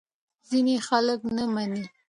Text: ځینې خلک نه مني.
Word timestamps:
ځینې 0.49 0.75
خلک 0.87 1.19
نه 1.35 1.43
مني. 1.53 1.83